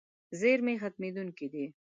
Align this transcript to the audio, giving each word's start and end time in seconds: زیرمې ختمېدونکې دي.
زیرمې 0.39 0.75
ختمېدونکې 0.81 1.45
دي. 1.53 1.65